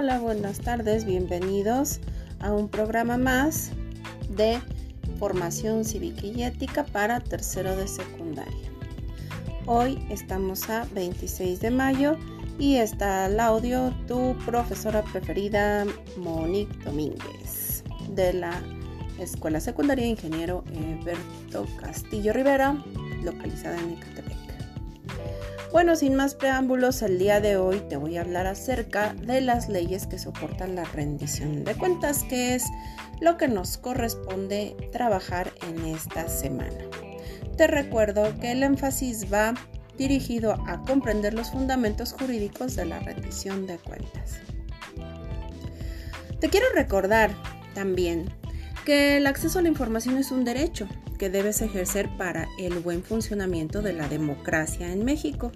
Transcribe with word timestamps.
Hola, 0.00 0.20
buenas 0.20 0.60
tardes, 0.60 1.04
bienvenidos 1.04 1.98
a 2.38 2.52
un 2.52 2.68
programa 2.68 3.18
más 3.18 3.72
de 4.30 4.60
formación 5.18 5.84
cívica 5.84 6.24
y 6.24 6.44
ética 6.44 6.84
para 6.84 7.18
tercero 7.18 7.74
de 7.74 7.88
secundaria. 7.88 8.70
Hoy 9.66 9.98
estamos 10.08 10.70
a 10.70 10.86
26 10.94 11.58
de 11.58 11.72
mayo 11.72 12.16
y 12.60 12.76
está 12.76 13.24
al 13.24 13.40
audio 13.40 13.92
tu 14.06 14.36
profesora 14.46 15.02
preferida 15.02 15.84
Monique 16.16 16.78
Domínguez 16.84 17.82
de 18.10 18.34
la 18.34 18.62
Escuela 19.18 19.58
Secundaria 19.58 20.06
Ingeniero 20.06 20.62
Alberto 20.76 21.66
Castillo 21.80 22.32
Rivera, 22.32 22.76
localizada 23.24 23.76
en 23.80 23.94
Ecatepec. 23.94 24.27
Bueno, 25.70 25.96
sin 25.96 26.14
más 26.14 26.34
preámbulos, 26.34 27.02
el 27.02 27.18
día 27.18 27.42
de 27.42 27.58
hoy 27.58 27.80
te 27.90 27.98
voy 27.98 28.16
a 28.16 28.22
hablar 28.22 28.46
acerca 28.46 29.12
de 29.12 29.42
las 29.42 29.68
leyes 29.68 30.06
que 30.06 30.18
soportan 30.18 30.74
la 30.74 30.84
rendición 30.84 31.62
de 31.62 31.74
cuentas, 31.74 32.24
que 32.24 32.54
es 32.54 32.64
lo 33.20 33.36
que 33.36 33.48
nos 33.48 33.76
corresponde 33.76 34.74
trabajar 34.92 35.52
en 35.68 35.84
esta 35.84 36.26
semana. 36.26 36.78
Te 37.58 37.66
recuerdo 37.66 38.34
que 38.40 38.52
el 38.52 38.62
énfasis 38.62 39.30
va 39.30 39.52
dirigido 39.98 40.54
a 40.66 40.82
comprender 40.84 41.34
los 41.34 41.50
fundamentos 41.50 42.14
jurídicos 42.18 42.74
de 42.74 42.86
la 42.86 43.00
rendición 43.00 43.66
de 43.66 43.76
cuentas. 43.76 44.40
Te 46.40 46.48
quiero 46.48 46.66
recordar 46.74 47.30
también 47.74 48.32
que 48.86 49.18
el 49.18 49.26
acceso 49.26 49.58
a 49.58 49.62
la 49.62 49.68
información 49.68 50.16
es 50.16 50.32
un 50.32 50.44
derecho 50.44 50.88
que 51.18 51.30
debes 51.30 51.60
ejercer 51.60 52.08
para 52.16 52.48
el 52.58 52.78
buen 52.78 53.02
funcionamiento 53.02 53.82
de 53.82 53.92
la 53.92 54.08
democracia 54.08 54.92
en 54.92 55.04
México. 55.04 55.52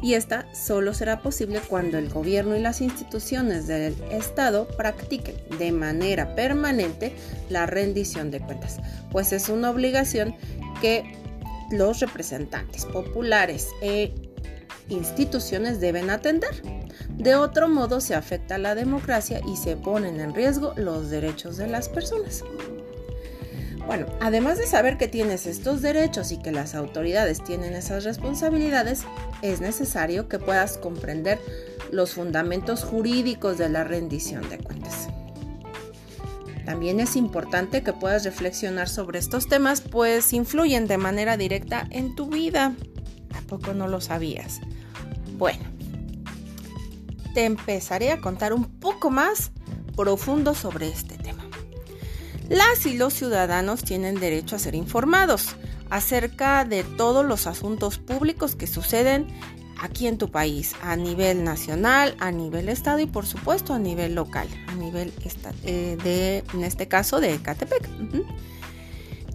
Y 0.00 0.14
esta 0.14 0.46
solo 0.54 0.94
será 0.94 1.22
posible 1.22 1.60
cuando 1.68 1.98
el 1.98 2.08
gobierno 2.08 2.56
y 2.56 2.60
las 2.60 2.80
instituciones 2.80 3.66
del 3.66 3.96
Estado 4.10 4.68
practiquen 4.68 5.34
de 5.58 5.72
manera 5.72 6.36
permanente 6.36 7.12
la 7.50 7.66
rendición 7.66 8.30
de 8.30 8.40
cuentas, 8.40 8.78
pues 9.10 9.32
es 9.32 9.48
una 9.48 9.70
obligación 9.70 10.36
que 10.80 11.16
los 11.72 11.98
representantes 12.00 12.84
populares 12.86 13.68
e 13.82 14.14
instituciones 14.88 15.80
deben 15.80 16.10
atender. 16.10 16.62
De 17.10 17.34
otro 17.34 17.68
modo 17.68 18.00
se 18.00 18.14
afecta 18.14 18.58
la 18.58 18.76
democracia 18.76 19.40
y 19.46 19.56
se 19.56 19.76
ponen 19.76 20.20
en 20.20 20.34
riesgo 20.34 20.72
los 20.76 21.10
derechos 21.10 21.56
de 21.56 21.66
las 21.66 21.88
personas. 21.88 22.44
Bueno, 23.88 24.04
además 24.20 24.58
de 24.58 24.66
saber 24.66 24.98
que 24.98 25.08
tienes 25.08 25.46
estos 25.46 25.80
derechos 25.80 26.30
y 26.30 26.36
que 26.36 26.52
las 26.52 26.74
autoridades 26.74 27.42
tienen 27.42 27.72
esas 27.72 28.04
responsabilidades, 28.04 29.04
es 29.40 29.62
necesario 29.62 30.28
que 30.28 30.38
puedas 30.38 30.76
comprender 30.76 31.40
los 31.90 32.12
fundamentos 32.12 32.84
jurídicos 32.84 33.56
de 33.56 33.70
la 33.70 33.84
rendición 33.84 34.46
de 34.50 34.58
cuentas. 34.58 35.08
También 36.66 37.00
es 37.00 37.16
importante 37.16 37.82
que 37.82 37.94
puedas 37.94 38.24
reflexionar 38.24 38.90
sobre 38.90 39.18
estos 39.18 39.48
temas, 39.48 39.80
pues 39.80 40.34
influyen 40.34 40.86
de 40.86 40.98
manera 40.98 41.38
directa 41.38 41.86
en 41.88 42.14
tu 42.14 42.26
vida. 42.28 42.74
¿A 43.34 43.40
poco 43.46 43.72
no 43.72 43.88
lo 43.88 44.02
sabías? 44.02 44.60
Bueno, 45.38 45.64
te 47.32 47.46
empezaré 47.46 48.12
a 48.12 48.20
contar 48.20 48.52
un 48.52 48.66
poco 48.66 49.08
más 49.08 49.50
profundo 49.96 50.54
sobre 50.54 50.90
este 50.90 51.16
tema. 51.16 51.37
Las 52.48 52.86
y 52.86 52.96
los 52.96 53.12
ciudadanos 53.12 53.84
tienen 53.84 54.18
derecho 54.18 54.56
a 54.56 54.58
ser 54.58 54.74
informados 54.74 55.56
acerca 55.90 56.64
de 56.64 56.82
todos 56.82 57.24
los 57.24 57.46
asuntos 57.46 57.98
públicos 57.98 58.56
que 58.56 58.66
suceden 58.66 59.26
aquí 59.80 60.06
en 60.06 60.18
tu 60.18 60.30
país, 60.30 60.74
a 60.82 60.96
nivel 60.96 61.44
nacional, 61.44 62.16
a 62.18 62.30
nivel 62.30 62.68
estado 62.68 62.98
y 63.00 63.06
por 63.06 63.26
supuesto 63.26 63.74
a 63.74 63.78
nivel 63.78 64.14
local, 64.14 64.48
a 64.66 64.74
nivel 64.74 65.12
eh, 65.64 65.96
de, 66.02 66.44
en 66.54 66.64
este 66.64 66.88
caso, 66.88 67.20
de 67.20 67.34
Ecatepec. 67.34 67.88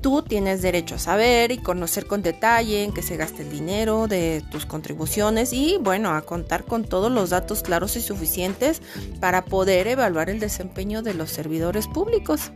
Tú 0.01 0.22
tienes 0.22 0.62
derecho 0.62 0.95
a 0.95 1.00
saber 1.00 1.51
y 1.51 1.59
conocer 1.59 2.07
con 2.07 2.24
detalle 2.24 2.84
en 2.84 2.91
qué 2.91 3.01
se 3.01 3.16
gasta 3.16 3.41
el 3.41 3.50
dinero 3.50 4.07
de 4.07 4.44
tus 4.51 4.66
contribuciones 4.66 5.53
y 5.53 5.78
bueno, 5.80 6.12
a 6.12 6.24
contar 6.24 6.66
con 6.66 6.84
todos 6.84 7.09
los 7.09 7.30
datos 7.30 7.63
claros 7.63 7.95
y 7.95 8.01
suficientes 8.01 8.81
para 9.22 9.45
poder 9.45 9.88
evaluar 9.88 10.30
el 10.30 10.41
desempeño 10.41 11.03
de 11.03 11.13
los 11.13 11.30
servidores 11.30 11.88
públicos. 11.88 12.51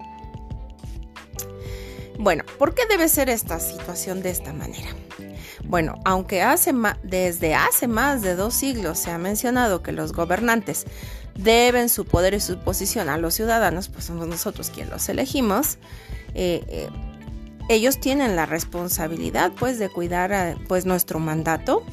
Bueno, 2.18 2.44
¿por 2.58 2.74
qué 2.74 2.86
debe 2.88 3.08
ser 3.10 3.30
esta 3.30 3.60
situación 3.60 4.22
de 4.22 4.32
esta 4.32 4.54
manera? 4.54 4.90
Bueno, 5.64 6.00
aunque 6.06 6.44
desde 7.04 7.56
hace 7.56 7.88
más 7.88 8.22
de 8.22 8.36
dos 8.36 8.54
siglos 8.54 9.00
se 9.00 9.12
ha 9.12 9.18
mencionado 9.18 9.84
que 9.84 9.92
los 9.92 10.14
gobernantes 10.14 10.86
deben 11.36 11.90
su 11.90 12.06
poder 12.06 12.34
y 12.34 12.40
su 12.40 12.58
posición 12.58 13.10
a 13.10 13.18
los 13.18 13.36
ciudadanos, 13.36 13.90
pues 13.90 14.06
somos 14.06 14.28
nosotros 14.28 14.70
quienes 14.70 14.92
los 14.92 15.08
elegimos, 15.10 15.78
eh, 16.34 16.64
eh, 16.68 16.90
ellos 17.70 18.00
tienen 18.00 18.36
la 18.36 18.46
responsabilidad 18.46 19.52
pues 19.58 19.80
de 19.80 19.90
cuidar 19.90 20.58
pues 20.68 20.86
nuestro 20.86 21.20
mandato. 21.20 21.84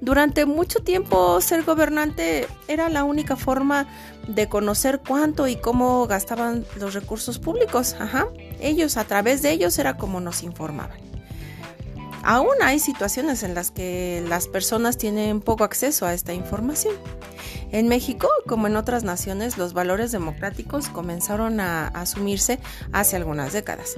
Durante 0.00 0.46
mucho 0.46 0.80
tiempo 0.80 1.40
ser 1.40 1.64
gobernante 1.64 2.46
era 2.68 2.88
la 2.88 3.04
única 3.04 3.36
forma 3.36 3.86
de 4.28 4.48
conocer 4.48 5.00
cuánto 5.06 5.48
y 5.48 5.56
cómo 5.56 6.06
gastaban 6.06 6.64
los 6.78 6.94
recursos 6.94 7.38
públicos. 7.38 7.96
Ajá. 7.98 8.28
Ellos, 8.60 8.96
a 8.96 9.04
través 9.04 9.42
de 9.42 9.50
ellos 9.50 9.78
era 9.78 9.96
como 9.96 10.20
nos 10.20 10.42
informaban. 10.42 10.98
Aún 12.22 12.56
hay 12.60 12.80
situaciones 12.80 13.44
en 13.44 13.54
las 13.54 13.70
que 13.70 14.24
las 14.28 14.48
personas 14.48 14.98
tienen 14.98 15.40
poco 15.40 15.62
acceso 15.62 16.06
a 16.06 16.14
esta 16.14 16.34
información. 16.34 16.94
En 17.70 17.86
México, 17.86 18.28
como 18.46 18.66
en 18.66 18.74
otras 18.74 19.04
naciones, 19.04 19.58
los 19.58 19.74
valores 19.74 20.10
democráticos 20.10 20.88
comenzaron 20.88 21.60
a 21.60 21.86
asumirse 21.88 22.58
hace 22.92 23.14
algunas 23.14 23.52
décadas. 23.52 23.96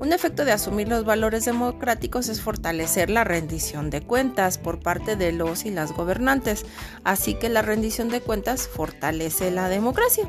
Un 0.00 0.12
efecto 0.12 0.44
de 0.44 0.52
asumir 0.52 0.88
los 0.88 1.04
valores 1.04 1.44
democráticos 1.44 2.28
es 2.28 2.40
fortalecer 2.40 3.10
la 3.10 3.24
rendición 3.24 3.90
de 3.90 4.00
cuentas 4.00 4.56
por 4.56 4.78
parte 4.78 5.16
de 5.16 5.32
los 5.32 5.64
y 5.64 5.70
las 5.70 5.92
gobernantes, 5.92 6.64
así 7.02 7.34
que 7.34 7.48
la 7.48 7.62
rendición 7.62 8.08
de 8.08 8.20
cuentas 8.20 8.68
fortalece 8.68 9.50
la 9.50 9.68
democracia. 9.68 10.28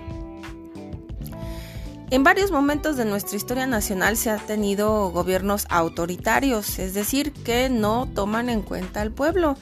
En 2.12 2.24
varios 2.24 2.50
momentos 2.50 2.98
de 2.98 3.06
nuestra 3.06 3.38
historia 3.38 3.68
nacional 3.68 4.18
se 4.18 4.32
han 4.32 4.40
tenido 4.40 5.12
gobiernos 5.12 5.68
autoritarios, 5.70 6.80
es 6.80 6.96
decir, 6.96 7.32
que 7.32 7.70
no 7.70 8.10
toman 8.16 8.50
en 8.50 8.64
cuenta 8.64 9.02
al 9.02 9.12
pueblo. 9.12 9.56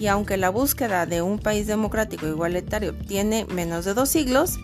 Y 0.00 0.08
aunque 0.08 0.36
la 0.36 0.50
búsqueda 0.50 1.06
de 1.06 1.22
un 1.22 1.38
país 1.38 1.68
democrático 1.68 2.26
igualitario 2.26 2.92
tiene 2.92 3.44
menos 3.44 3.84
de 3.84 3.94
dos 3.94 4.08
siglos, 4.08 4.58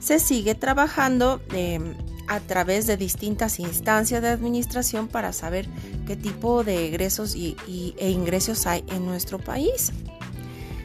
se 0.00 0.18
sigue 0.18 0.56
trabajando 0.56 1.40
eh, 1.52 1.94
a 2.30 2.38
través 2.38 2.86
de 2.86 2.96
distintas 2.96 3.58
instancias 3.58 4.22
de 4.22 4.28
administración 4.28 5.08
para 5.08 5.32
saber 5.32 5.66
qué 6.06 6.14
tipo 6.14 6.62
de 6.62 6.86
egresos 6.86 7.34
y, 7.34 7.56
e 7.98 8.10
ingresos 8.10 8.68
hay 8.68 8.84
en 8.86 9.04
nuestro 9.04 9.40
país. 9.40 9.90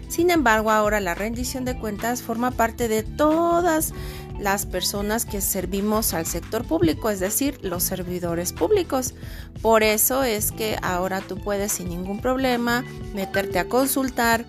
Sin 0.08 0.32
embargo, 0.32 0.72
ahora 0.72 1.00
la 1.00 1.14
rendición 1.14 1.64
de 1.64 1.78
cuentas 1.78 2.24
forma 2.24 2.50
parte 2.50 2.88
de 2.88 3.04
todas 3.04 3.94
las 4.40 4.66
personas 4.66 5.26
que 5.26 5.40
servimos 5.40 6.16
al 6.16 6.26
sector 6.26 6.66
público, 6.66 7.12
es 7.12 7.20
decir, 7.20 7.60
los 7.62 7.84
servidores 7.84 8.52
públicos. 8.52 9.14
Por 9.62 9.84
eso 9.84 10.24
es 10.24 10.52
que 10.52 10.80
ahora 10.82 11.22
tú 11.22 11.38
puedes 11.38 11.74
sin 11.74 11.90
ningún 11.90 12.22
problema 12.22 12.84
meterte 13.14 13.60
a 13.60 13.70
consultar 13.70 14.48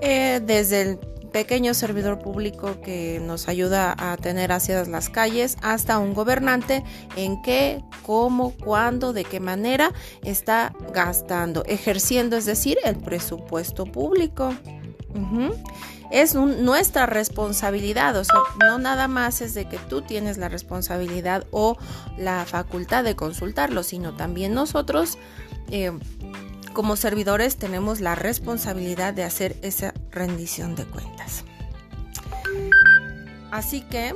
eh, 0.00 0.42
desde 0.44 0.82
el 0.82 0.98
pequeño 1.34 1.74
servidor 1.74 2.20
público 2.20 2.80
que 2.80 3.18
nos 3.20 3.48
ayuda 3.48 3.92
a 3.98 4.16
tener 4.16 4.52
hacia 4.52 4.84
las 4.84 5.10
calles 5.10 5.56
hasta 5.62 5.98
un 5.98 6.14
gobernante 6.14 6.84
en 7.16 7.42
qué, 7.42 7.82
cómo, 8.06 8.52
cuándo, 8.52 9.12
de 9.12 9.24
qué 9.24 9.40
manera 9.40 9.90
está 10.22 10.72
gastando, 10.92 11.64
ejerciendo, 11.64 12.36
es 12.36 12.46
decir, 12.46 12.78
el 12.84 12.94
presupuesto 12.94 13.84
público. 13.84 14.54
Es 16.12 16.36
nuestra 16.36 17.06
responsabilidad, 17.06 18.14
o 18.14 18.22
sea, 18.22 18.38
no 18.60 18.78
nada 18.78 19.08
más 19.08 19.40
es 19.40 19.54
de 19.54 19.68
que 19.68 19.78
tú 19.78 20.02
tienes 20.02 20.38
la 20.38 20.48
responsabilidad 20.48 21.48
o 21.50 21.76
la 22.16 22.44
facultad 22.44 23.02
de 23.02 23.16
consultarlo, 23.16 23.82
sino 23.82 24.14
también 24.14 24.54
nosotros 24.54 25.18
eh, 25.72 25.90
como 26.74 26.96
servidores 26.96 27.56
tenemos 27.56 28.00
la 28.00 28.14
responsabilidad 28.14 29.14
de 29.14 29.24
hacer 29.24 29.56
esa 29.62 29.93
rendición 30.14 30.74
de 30.74 30.84
cuentas. 30.84 31.44
Así 33.50 33.82
que 33.82 34.14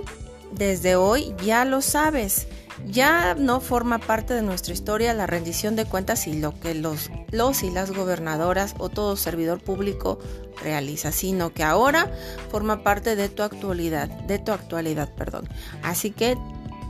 desde 0.52 0.96
hoy 0.96 1.34
ya 1.44 1.64
lo 1.64 1.80
sabes, 1.82 2.48
ya 2.86 3.34
no 3.34 3.60
forma 3.60 3.98
parte 3.98 4.34
de 4.34 4.42
nuestra 4.42 4.72
historia 4.72 5.14
la 5.14 5.26
rendición 5.26 5.76
de 5.76 5.84
cuentas 5.84 6.26
y 6.26 6.34
lo 6.34 6.58
que 6.58 6.74
los, 6.74 7.10
los 7.30 7.62
y 7.62 7.70
las 7.70 7.90
gobernadoras 7.90 8.74
o 8.78 8.88
todo 8.88 9.16
servidor 9.16 9.60
público 9.60 10.18
realiza, 10.62 11.12
sino 11.12 11.52
que 11.52 11.64
ahora 11.64 12.10
forma 12.50 12.82
parte 12.82 13.16
de 13.16 13.28
tu 13.28 13.42
actualidad, 13.42 14.08
de 14.08 14.38
tu 14.38 14.52
actualidad, 14.52 15.14
perdón. 15.14 15.48
Así 15.82 16.10
que 16.10 16.36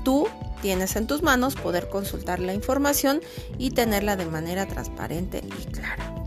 tú 0.05 0.28
tienes 0.62 0.96
en 0.96 1.06
tus 1.06 1.22
manos 1.22 1.55
poder 1.55 1.88
consultar 1.88 2.40
la 2.40 2.55
información 2.55 3.20
y 3.58 3.70
tenerla 3.70 4.16
de 4.16 4.26
manera 4.26 4.66
transparente 4.66 5.43
y 5.44 5.64
clara. 5.72 6.18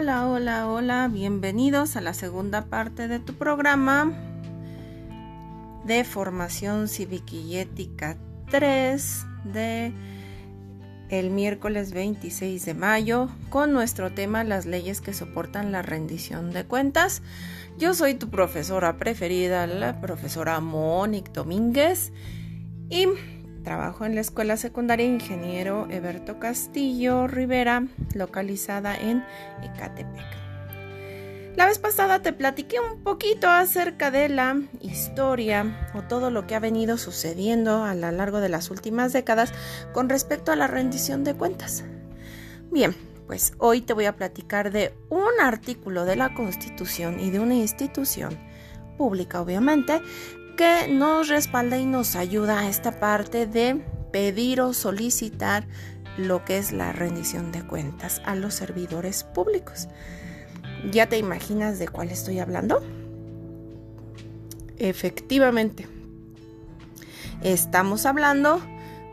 Hola, 0.00 0.28
hola, 0.28 0.68
hola, 0.68 1.08
bienvenidos 1.12 1.96
a 1.96 2.00
la 2.00 2.14
segunda 2.14 2.66
parte 2.66 3.08
de 3.08 3.18
tu 3.18 3.34
programa 3.34 4.12
de 5.86 6.04
formación 6.04 6.86
cívica 6.86 7.34
y 7.34 7.56
ética 7.56 8.16
3 8.48 9.26
de 9.52 9.92
el 11.08 11.30
miércoles 11.30 11.92
26 11.92 12.64
de 12.64 12.74
mayo 12.74 13.28
con 13.48 13.72
nuestro 13.72 14.12
tema 14.12 14.44
las 14.44 14.66
leyes 14.66 15.00
que 15.00 15.12
soportan 15.12 15.72
la 15.72 15.82
rendición 15.82 16.52
de 16.52 16.64
cuentas. 16.64 17.20
Yo 17.76 17.92
soy 17.92 18.14
tu 18.14 18.30
profesora 18.30 18.98
preferida, 18.98 19.66
la 19.66 20.00
profesora 20.00 20.60
Mónica 20.60 21.32
Domínguez 21.32 22.12
y 22.88 23.08
Trabajo 23.62 24.04
en 24.04 24.14
la 24.14 24.20
Escuela 24.20 24.56
Secundaria 24.56 25.06
Ingeniero 25.06 25.88
Eberto 25.90 26.38
Castillo 26.38 27.26
Rivera, 27.26 27.84
localizada 28.14 28.96
en 28.96 29.24
Ecatepec. 29.62 30.48
La 31.56 31.66
vez 31.66 31.80
pasada 31.80 32.22
te 32.22 32.32
platiqué 32.32 32.78
un 32.78 33.02
poquito 33.02 33.48
acerca 33.48 34.12
de 34.12 34.28
la 34.28 34.60
historia 34.80 35.90
o 35.92 36.02
todo 36.02 36.30
lo 36.30 36.46
que 36.46 36.54
ha 36.54 36.60
venido 36.60 36.98
sucediendo 36.98 37.82
a 37.82 37.94
lo 37.94 38.12
largo 38.12 38.40
de 38.40 38.48
las 38.48 38.70
últimas 38.70 39.12
décadas 39.12 39.52
con 39.92 40.08
respecto 40.08 40.52
a 40.52 40.56
la 40.56 40.68
rendición 40.68 41.24
de 41.24 41.34
cuentas. 41.34 41.84
Bien, 42.70 42.94
pues 43.26 43.54
hoy 43.58 43.80
te 43.80 43.92
voy 43.92 44.04
a 44.04 44.14
platicar 44.14 44.70
de 44.70 44.94
un 45.10 45.40
artículo 45.42 46.04
de 46.04 46.14
la 46.14 46.32
Constitución 46.32 47.18
y 47.18 47.30
de 47.30 47.40
una 47.40 47.56
institución 47.56 48.38
pública, 48.96 49.40
obviamente, 49.40 50.00
que 50.58 50.88
nos 50.88 51.28
respalda 51.28 51.78
y 51.78 51.84
nos 51.84 52.16
ayuda 52.16 52.58
a 52.58 52.68
esta 52.68 52.98
parte 52.98 53.46
de 53.46 53.80
pedir 54.10 54.60
o 54.60 54.72
solicitar 54.74 55.68
lo 56.16 56.44
que 56.44 56.58
es 56.58 56.72
la 56.72 56.90
rendición 56.90 57.52
de 57.52 57.64
cuentas 57.64 58.20
a 58.24 58.34
los 58.34 58.54
servidores 58.54 59.22
públicos. 59.22 59.86
¿Ya 60.90 61.08
te 61.08 61.16
imaginas 61.16 61.78
de 61.78 61.86
cuál 61.86 62.10
estoy 62.10 62.40
hablando? 62.40 62.82
Efectivamente, 64.78 65.86
estamos 67.40 68.04
hablando 68.04 68.60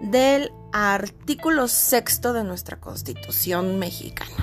del 0.01 0.51
artículo 0.73 1.67
sexto 1.67 2.33
de 2.33 2.43
nuestra 2.43 2.79
Constitución 2.79 3.77
mexicana. 3.77 4.35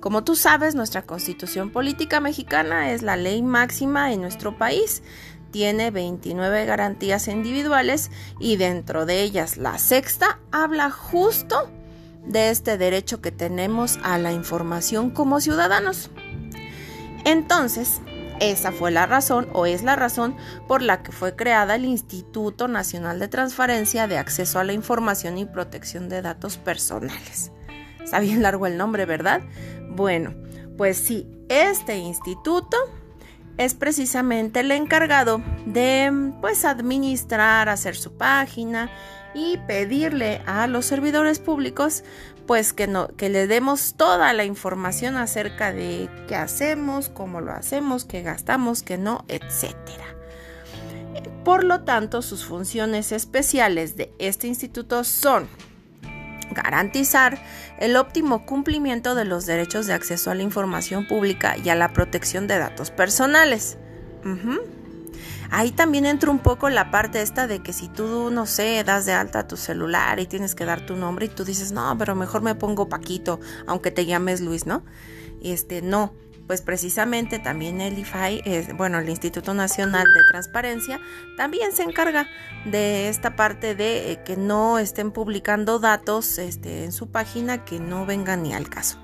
Como 0.00 0.24
tú 0.24 0.34
sabes, 0.34 0.74
nuestra 0.74 1.02
Constitución 1.02 1.70
Política 1.70 2.20
Mexicana 2.20 2.92
es 2.92 3.02
la 3.02 3.16
ley 3.16 3.42
máxima 3.42 4.12
en 4.12 4.20
nuestro 4.20 4.58
país 4.58 5.02
tiene 5.54 5.92
29 5.92 6.66
garantías 6.66 7.28
individuales 7.28 8.10
y 8.40 8.56
dentro 8.56 9.06
de 9.06 9.22
ellas 9.22 9.56
la 9.56 9.78
sexta 9.78 10.40
habla 10.50 10.90
justo 10.90 11.70
de 12.26 12.50
este 12.50 12.76
derecho 12.76 13.20
que 13.20 13.30
tenemos 13.30 14.00
a 14.02 14.18
la 14.18 14.32
información 14.32 15.10
como 15.10 15.38
ciudadanos. 15.38 16.10
Entonces, 17.24 18.00
esa 18.40 18.72
fue 18.72 18.90
la 18.90 19.06
razón 19.06 19.46
o 19.52 19.66
es 19.66 19.84
la 19.84 19.94
razón 19.94 20.36
por 20.66 20.82
la 20.82 21.04
que 21.04 21.12
fue 21.12 21.36
creada 21.36 21.76
el 21.76 21.84
Instituto 21.84 22.66
Nacional 22.66 23.20
de 23.20 23.28
Transparencia 23.28 24.08
de 24.08 24.18
Acceso 24.18 24.58
a 24.58 24.64
la 24.64 24.72
Información 24.72 25.38
y 25.38 25.44
Protección 25.44 26.08
de 26.08 26.20
Datos 26.20 26.56
Personales. 26.56 27.52
Está 28.02 28.18
bien 28.18 28.42
largo 28.42 28.66
el 28.66 28.76
nombre, 28.76 29.04
¿verdad? 29.06 29.40
Bueno, 29.90 30.34
pues 30.76 30.96
sí, 30.98 31.28
este 31.48 31.96
instituto 31.98 32.76
es 33.58 33.74
precisamente 33.74 34.60
el 34.60 34.70
encargado 34.70 35.42
de 35.66 36.32
pues 36.40 36.64
administrar, 36.64 37.68
hacer 37.68 37.96
su 37.96 38.12
página 38.12 38.90
y 39.34 39.58
pedirle 39.66 40.42
a 40.46 40.66
los 40.66 40.86
servidores 40.86 41.38
públicos 41.38 42.04
pues 42.46 42.72
que 42.72 42.86
no 42.86 43.08
que 43.08 43.28
le 43.28 43.46
demos 43.46 43.94
toda 43.94 44.32
la 44.32 44.44
información 44.44 45.16
acerca 45.16 45.72
de 45.72 46.08
qué 46.28 46.36
hacemos, 46.36 47.08
cómo 47.08 47.40
lo 47.40 47.52
hacemos, 47.52 48.04
qué 48.04 48.22
gastamos, 48.22 48.82
qué 48.82 48.98
no, 48.98 49.24
etcétera. 49.28 50.04
Por 51.44 51.64
lo 51.64 51.82
tanto, 51.82 52.22
sus 52.22 52.44
funciones 52.44 53.12
especiales 53.12 53.96
de 53.96 54.12
este 54.18 54.46
instituto 54.46 55.04
son 55.04 55.46
garantizar 56.54 57.38
el 57.78 57.96
óptimo 57.96 58.46
cumplimiento 58.46 59.14
de 59.14 59.24
los 59.24 59.46
derechos 59.46 59.86
de 59.86 59.94
acceso 59.94 60.30
a 60.30 60.34
la 60.34 60.42
información 60.42 61.06
pública 61.06 61.56
y 61.62 61.68
a 61.68 61.74
la 61.74 61.92
protección 61.92 62.46
de 62.46 62.58
datos 62.58 62.90
personales. 62.90 63.76
Ahí 65.50 65.70
también 65.70 66.06
entra 66.06 66.30
un 66.30 66.38
poco 66.38 66.70
la 66.70 66.90
parte 66.90 67.20
esta 67.20 67.46
de 67.46 67.62
que 67.62 67.72
si 67.72 67.88
tú, 67.88 68.30
no 68.30 68.46
sé, 68.46 68.82
das 68.84 69.06
de 69.06 69.12
alta 69.12 69.46
tu 69.46 69.56
celular 69.56 70.18
y 70.18 70.26
tienes 70.26 70.54
que 70.54 70.64
dar 70.64 70.86
tu 70.86 70.96
nombre 70.96 71.26
y 71.26 71.28
tú 71.28 71.44
dices, 71.44 71.72
no, 71.72 71.96
pero 71.98 72.14
mejor 72.14 72.42
me 72.42 72.54
pongo 72.54 72.88
Paquito, 72.88 73.38
aunque 73.66 73.90
te 73.90 74.06
llames 74.06 74.40
Luis, 74.40 74.66
¿no? 74.66 74.82
Este, 75.42 75.82
no 75.82 76.14
pues 76.46 76.62
precisamente 76.62 77.38
también 77.38 77.80
el 77.80 77.98
IFAI, 77.98 78.72
bueno, 78.76 78.98
el 78.98 79.08
Instituto 79.08 79.54
Nacional 79.54 80.04
de 80.04 80.20
Transparencia, 80.30 81.00
también 81.36 81.72
se 81.72 81.82
encarga 81.82 82.28
de 82.64 83.08
esta 83.08 83.36
parte 83.36 83.74
de 83.74 84.12
eh, 84.12 84.22
que 84.24 84.36
no 84.36 84.78
estén 84.78 85.10
publicando 85.10 85.78
datos 85.78 86.38
este, 86.38 86.84
en 86.84 86.92
su 86.92 87.10
página 87.10 87.64
que 87.64 87.80
no 87.80 88.06
vengan 88.06 88.42
ni 88.42 88.54
al 88.54 88.68
caso. 88.68 88.98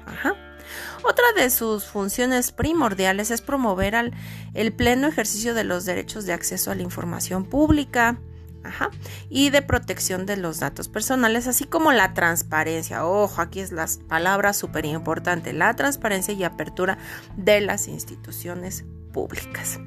Otra 1.03 1.25
de 1.37 1.51
sus 1.51 1.85
funciones 1.87 2.53
primordiales 2.53 3.31
es 3.31 3.41
promover 3.41 4.13
el 4.55 4.73
pleno 4.73 5.09
ejercicio 5.09 5.55
de 5.55 5.65
los 5.65 5.85
derechos 5.85 6.27
de 6.27 6.33
acceso 6.33 6.71
a 6.71 6.75
la 6.75 6.83
información 6.83 7.45
pública, 7.45 8.19
y 9.29 9.51
de 9.51 9.63
protección 9.63 10.27
de 10.27 10.37
los 10.37 10.61
datos 10.61 10.89
personales, 10.89 11.46
así 11.46 11.65
como 11.65 11.93
la 11.93 12.15
transparencia. 12.15 13.05
Ojo, 13.05 13.41
aquí 13.41 13.61
es 13.61 13.73
la 13.73 13.87
palabra 14.08 14.53
súper 14.53 14.84
importante, 14.87 15.53
la 15.53 15.75
transparencia 15.75 16.34
y 16.34 16.44
apertura 16.44 16.99
de 17.37 17.61
las 17.61 17.89
instituciones 17.89 18.84
públicas. 19.13 19.81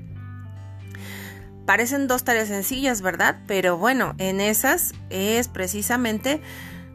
Parecen 1.65 2.07
dos 2.07 2.25
tareas 2.25 2.49
sencillas, 2.49 3.01
¿verdad? 3.01 3.37
Pero 3.47 3.77
bueno, 3.77 4.15
en 4.17 4.41
esas 4.41 4.93
es 5.09 5.47
precisamente 5.47 6.41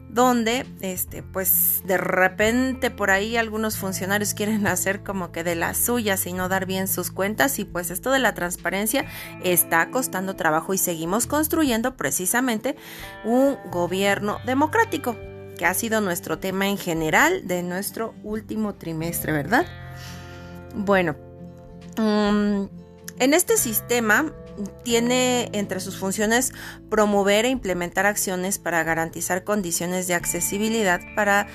donde 0.09 0.65
este 0.81 1.21
pues 1.21 1.83
de 1.85 1.97
repente 1.97 2.89
por 2.89 3.11
ahí 3.11 3.37
algunos 3.37 3.77
funcionarios 3.77 4.33
quieren 4.33 4.65
hacer 4.67 5.03
como 5.03 5.31
que 5.31 5.43
de 5.43 5.55
las 5.55 5.77
suyas 5.77 6.25
y 6.25 6.33
no 6.33 6.49
dar 6.49 6.65
bien 6.65 6.87
sus 6.87 7.11
cuentas 7.11 7.59
y 7.59 7.65
pues 7.65 7.91
esto 7.91 8.11
de 8.11 8.19
la 8.19 8.33
transparencia 8.33 9.05
está 9.43 9.89
costando 9.91 10.35
trabajo 10.35 10.73
y 10.73 10.77
seguimos 10.77 11.27
construyendo 11.27 11.95
precisamente 11.95 12.75
un 13.23 13.57
gobierno 13.71 14.39
democrático 14.45 15.15
que 15.57 15.65
ha 15.65 15.73
sido 15.73 16.01
nuestro 16.01 16.39
tema 16.39 16.67
en 16.67 16.77
general 16.77 17.45
de 17.45 17.63
nuestro 17.63 18.15
último 18.23 18.75
trimestre, 18.75 19.33
¿verdad? 19.33 19.65
Bueno, 20.73 21.15
mm, 21.97 22.63
en 23.19 23.33
este 23.33 23.57
sistema 23.57 24.33
tiene 24.83 25.49
entre 25.53 25.79
sus 25.79 25.97
funciones 25.97 26.51
promover 26.89 27.45
e 27.45 27.49
implementar 27.49 28.05
acciones 28.05 28.59
para 28.59 28.83
garantizar 28.83 29.43
condiciones 29.43 30.07
de 30.07 30.15
accesibilidad 30.15 31.01
para 31.15 31.47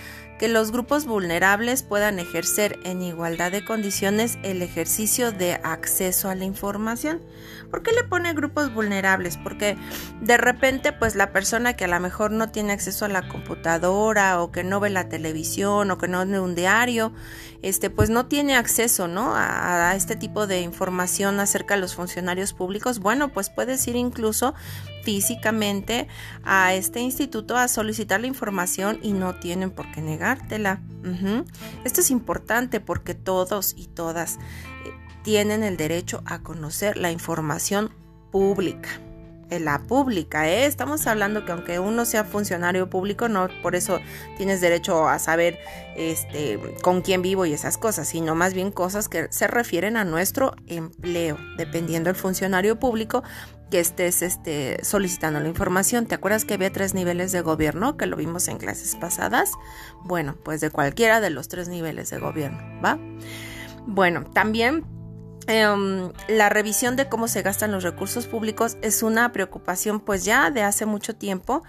que 0.45 0.49
los 0.51 0.73
grupos 0.73 1.07
vulnerables 1.07 1.83
puedan 1.83 2.19
ejercer 2.19 2.79
en 2.85 3.01
igualdad 3.01 3.51
de 3.51 3.65
condiciones 3.65 4.37
el 4.43 4.61
ejercicio 4.61 5.33
de 5.33 5.55
acceso 5.55 6.29
a 6.29 6.35
la 6.35 6.45
información. 6.45 7.23
¿Por 7.71 7.83
qué 7.83 7.93
le 7.93 8.05
pone 8.05 8.35
grupos 8.35 8.71
vulnerables? 8.75 9.39
Porque 9.39 9.79
de 10.21 10.37
repente 10.37 10.93
pues 10.93 11.15
la 11.15 11.33
persona 11.33 11.77
que 11.77 11.87
a 11.87 11.89
lo 11.89 11.99
mejor 11.99 12.31
no 12.31 12.51
tiene 12.51 12.75
acceso 12.75 13.07
a 13.07 13.09
la 13.09 13.27
computadora 13.27 14.43
o 14.43 14.53
que 14.53 14.65
no 14.65 14.81
ve 14.81 14.91
la 14.91 15.09
televisión 15.09 15.91
o 15.91 15.97
que 15.97 16.09
no 16.09 16.27
ve 16.27 16.39
un 16.39 16.55
diario, 16.55 17.15
este 17.63 17.89
pues 17.89 18.11
no 18.11 18.27
tiene 18.27 18.55
acceso, 18.55 19.09
¿no? 19.09 19.35
A, 19.35 19.93
a 19.93 19.97
este 19.97 20.15
tipo 20.15 20.47
de 20.47 20.61
información 20.61 21.41
acerca 21.41 21.77
de 21.77 21.81
los 21.81 21.95
funcionarios 21.95 22.53
públicos. 22.53 22.99
Bueno, 22.99 23.33
pues 23.33 23.49
puedes 23.49 23.89
ir 23.89 23.97
incluso 23.97 24.53
físicamente 25.05 26.09
a 26.43 26.75
este 26.75 27.01
instituto 27.01 27.57
a 27.57 27.69
solicitar 27.69 28.21
la 28.21 28.27
información 28.27 28.99
y 29.03 29.13
no 29.13 29.35
tienen 29.35 29.71
por 29.71 29.91
qué 29.93 30.01
negártela. 30.01 30.81
Esto 31.85 32.01
es 32.01 32.11
importante 32.11 32.81
porque 32.81 33.15
todos 33.15 33.75
y 33.77 33.87
todas 33.87 34.37
eh, 34.37 34.93
tienen 35.23 35.63
el 35.63 35.77
derecho 35.77 36.23
a 36.25 36.41
conocer 36.41 36.97
la 36.97 37.11
información 37.11 37.91
pública. 38.31 38.89
La 39.61 39.81
pública, 39.81 40.49
¿eh? 40.49 40.67
Estamos 40.67 41.07
hablando 41.07 41.45
que 41.45 41.53
aunque 41.53 41.79
uno 41.79 42.05
sea 42.05 42.25
funcionario 42.25 42.91
público, 42.91 43.29
no 43.29 43.49
por 43.63 43.75
eso 43.75 44.01
tienes 44.37 44.61
derecho 44.61 45.09
a 45.09 45.19
saber 45.19 45.59
este, 45.97 46.59
con 46.83 47.03
quién 47.03 47.23
vivo 47.23 47.47
y 47.47 47.53
esas 47.53 47.79
cosas, 47.79 48.09
sino 48.09 48.35
más 48.35 48.55
bien 48.55 48.71
cosas 48.71 49.09
que 49.09 49.29
se 49.31 49.47
refieren 49.47 49.97
a 49.97 50.05
nuestro 50.05 50.55
empleo, 50.67 51.39
dependiendo 51.57 52.09
del 52.09 52.17
funcionario 52.17 52.79
público 52.79 53.23
que 53.71 53.81
estés 53.81 54.23
este, 54.23 54.85
solicitando 54.85 55.41
la 55.41 55.49
información. 55.49 56.07
¿Te 56.07 56.15
acuerdas 56.15 56.45
que 56.45 56.55
había 56.55 56.71
tres 56.71 56.95
niveles 56.95 57.33
de 57.33 57.41
gobierno 57.41 57.97
que 57.97 58.07
lo 58.07 58.17
vimos 58.17 58.49
en 58.49 58.59
clases 58.59 58.95
pasadas? 58.95 59.51
Bueno, 60.05 60.37
pues 60.45 60.61
de 60.61 60.71
cualquiera 60.71 61.21
de 61.21 61.31
los 61.31 61.49
tres 61.49 61.69
niveles 61.69 62.11
de 62.11 62.19
gobierno, 62.19 62.59
¿va? 62.85 62.99
Bueno, 63.87 64.25
también 64.33 64.85
em, 65.47 66.13
la 66.29 66.49
revisión 66.49 66.97
de 66.97 67.09
cómo 67.09 67.29
se 67.29 67.43
gastan 67.43 67.73
los 67.73 67.83
recursos 67.83 68.27
públicos 68.27 68.77
es 68.83 69.03
una 69.03 69.33
preocupación 69.33 70.01
pues 70.01 70.25
ya 70.25 70.51
de 70.51 70.63
hace 70.63 70.87
mucho 70.87 71.15
tiempo 71.15 71.63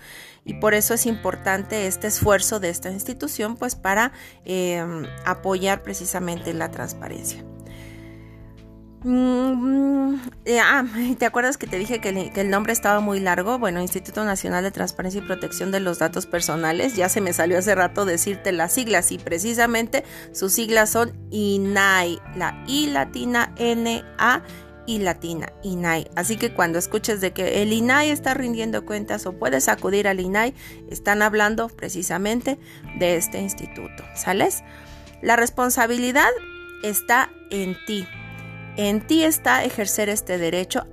y 0.44 0.56
por 0.56 0.74
eso 0.74 0.94
es 0.94 1.06
importante 1.06 1.88
este 1.88 2.08
esfuerzo 2.08 2.60
de 2.60 2.70
esta 2.70 2.90
institución 2.90 3.56
pues 3.56 3.76
para 3.76 4.12
em, 4.46 5.06
apoyar 5.26 5.84
precisamente 5.84 6.54
la 6.54 6.72
transparencia. 6.72 7.44
Mm, 9.04 10.16
eh, 10.46 10.60
ah, 10.60 10.86
¿te 11.18 11.26
acuerdas 11.26 11.58
que 11.58 11.68
te 11.68 11.78
dije 11.78 12.00
que 12.00 12.10
el, 12.10 12.50
nombre 12.50 12.72
estaba 12.72 13.00
muy 13.00 13.20
largo? 13.20 13.58
Bueno, 13.60 13.82
Instituto 13.82 14.24
Nacional 14.24 14.64
de 14.64 14.72
Transparencia 14.72 15.20
y 15.20 15.26
Protección 15.26 15.72
de 15.72 15.80
los 15.80 16.00
Datos 16.00 16.26
Personales. 16.28 16.96
Ya 16.96 17.10
se 17.10 17.22
me 17.22 17.34
salió 17.34 17.58
hace 17.58 17.74
rato 17.76 18.06
decirte 18.06 18.52
las 18.52 18.74
siglas 18.74 19.12
y 19.12 19.18
precisamente 19.18 20.04
sus 20.32 20.54
siglas 20.54 20.92
son 20.92 21.14
INAI, 21.32 22.20
la 22.36 22.64
I 22.68 22.88
latina 22.88 23.54
N 23.58 24.04
A 24.18 24.44
y 24.86 25.00
latina 25.00 25.52
INAI. 25.64 26.12
Así 26.16 26.38
que 26.38 26.54
cuando 26.54 26.78
escuches 26.78 27.22
de 27.22 27.34
que 27.34 27.64
el 27.64 27.74
INAI 27.74 28.12
está 28.12 28.36
rindiendo 28.36 28.86
cuentas 28.86 29.26
o 29.26 29.34
puedes 29.34 29.68
acudir 29.68 30.08
al 30.08 30.20
INAI, 30.20 30.54
están 30.92 31.24
hablando 31.24 31.70
precisamente 31.70 32.60
de 33.00 33.18
este 33.18 33.40
instituto. 33.40 34.04
¿Sales? 34.16 34.64
La 35.24 35.36
responsabilidad 35.36 36.30
está 36.84 37.32
en 37.50 37.76
ti 37.88 38.08
en 38.78 39.06
ti 39.06 39.24
está 39.24 39.64
ejercer 39.64 40.10
este 40.10 40.38
derecho 40.38 40.86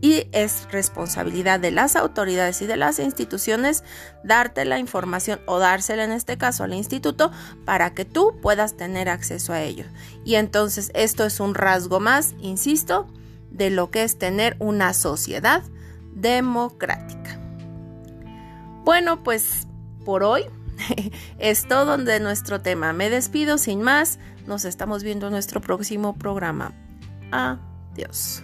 y 0.00 0.26
es 0.32 0.66
responsabilidad 0.70 1.60
de 1.60 1.70
las 1.70 1.94
autoridades 1.94 2.62
y 2.62 2.66
de 2.66 2.76
las 2.76 2.98
instituciones 2.98 3.84
darte 4.24 4.64
la 4.64 4.78
información 4.78 5.40
o 5.46 5.58
dársela 5.58 6.04
en 6.04 6.12
este 6.12 6.38
caso 6.38 6.64
al 6.64 6.72
instituto 6.72 7.30
para 7.64 7.92
que 7.92 8.04
tú 8.04 8.38
puedas 8.40 8.76
tener 8.76 9.08
acceso 9.08 9.52
a 9.52 9.60
ello. 9.60 9.84
Y 10.24 10.36
entonces 10.36 10.90
esto 10.94 11.24
es 11.24 11.38
un 11.40 11.54
rasgo 11.54 12.00
más, 12.00 12.34
insisto, 12.40 13.08
de 13.50 13.70
lo 13.70 13.90
que 13.90 14.04
es 14.04 14.18
tener 14.18 14.56
una 14.58 14.94
sociedad 14.94 15.62
democrática. 16.14 17.38
Bueno, 18.84 19.22
pues 19.22 19.66
por 20.04 20.22
hoy 20.22 20.46
es 21.38 21.66
todo 21.66 21.96
de 21.98 22.20
nuestro 22.20 22.60
tema. 22.60 22.92
Me 22.92 23.10
despido 23.10 23.58
sin 23.58 23.82
más. 23.82 24.18
Nos 24.46 24.64
estamos 24.64 25.02
viendo 25.02 25.26
en 25.26 25.32
nuestro 25.32 25.60
próximo 25.60 26.16
programa. 26.16 26.72
Adiós. 27.30 28.42